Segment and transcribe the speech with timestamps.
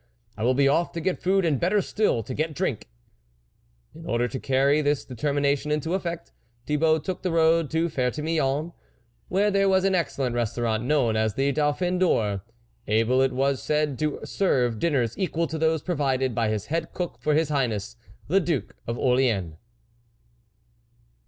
[0.35, 2.89] I will be off to get food, and better still, to get drink!"
[3.93, 6.31] In order to carry this determination into effect,
[6.65, 8.73] Thibault took the road to Ferte Milon,
[9.27, 12.41] where there was an excellent restaurant, known as the Dauphin d'Or,
[12.87, 16.93] able it was said to serve up dinners equal to those provided by his head
[16.93, 17.95] cook for his Highness,
[18.27, 19.53] the Duke of Orleans.